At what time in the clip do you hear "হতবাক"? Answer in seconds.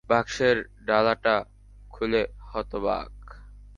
2.49-3.11